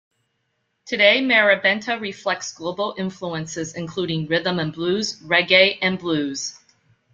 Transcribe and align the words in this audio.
Today, 0.87 1.21
Marrabenta 1.21 2.01
reflects 2.01 2.53
global 2.55 2.95
influences, 2.97 3.75
including 3.75 4.25
rhythm 4.25 4.57
and 4.57 4.73
blues, 4.73 5.19
reggae, 5.21 5.77
and 5.79 5.99
blues. 5.99 6.57